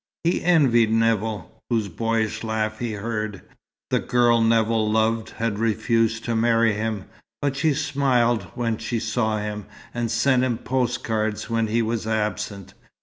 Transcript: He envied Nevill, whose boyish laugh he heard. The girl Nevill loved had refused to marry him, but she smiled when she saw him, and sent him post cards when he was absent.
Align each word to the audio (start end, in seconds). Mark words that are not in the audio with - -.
He 0.23 0.43
envied 0.43 0.89
Nevill, 0.91 1.61
whose 1.69 1.87
boyish 1.87 2.43
laugh 2.43 2.79
he 2.79 2.93
heard. 2.93 3.43
The 3.91 3.99
girl 3.99 4.41
Nevill 4.41 4.91
loved 4.91 5.29
had 5.37 5.59
refused 5.59 6.25
to 6.25 6.35
marry 6.35 6.73
him, 6.73 7.05
but 7.39 7.55
she 7.55 7.75
smiled 7.75 8.47
when 8.55 8.79
she 8.79 8.99
saw 8.99 9.37
him, 9.37 9.67
and 9.93 10.09
sent 10.09 10.43
him 10.43 10.57
post 10.57 11.03
cards 11.03 11.51
when 11.51 11.67
he 11.67 11.83
was 11.83 12.07
absent. 12.07 12.73